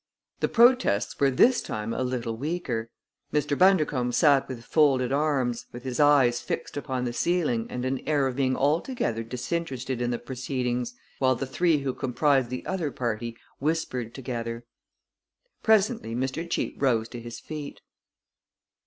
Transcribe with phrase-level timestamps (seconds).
[0.39, 2.89] The protests were this time a little weaker.
[3.31, 3.55] Mr.
[3.55, 8.25] Bundercombe sat with folded arms, with his eyes fixed upon the ceiling and an air
[8.25, 13.37] of being altogether disinterested in the proceedings, while the three who comprised the other party
[13.59, 14.65] whispered together.
[15.61, 16.49] Presently Mr.
[16.49, 17.79] Cheape rose to his feet.